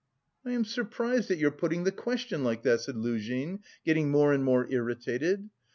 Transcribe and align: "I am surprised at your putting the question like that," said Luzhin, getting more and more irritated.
"I 0.43 0.53
am 0.53 0.65
surprised 0.65 1.29
at 1.29 1.37
your 1.37 1.51
putting 1.51 1.83
the 1.83 1.91
question 1.91 2.43
like 2.43 2.63
that," 2.63 2.81
said 2.81 2.95
Luzhin, 2.95 3.59
getting 3.85 4.09
more 4.09 4.33
and 4.33 4.43
more 4.43 4.67
irritated. 4.67 5.51